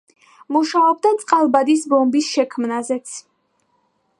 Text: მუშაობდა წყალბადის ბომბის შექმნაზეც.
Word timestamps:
მუშაობდა 0.55 1.11
წყალბადის 1.23 1.85
ბომბის 1.93 2.31
შექმნაზეც. 2.39 3.15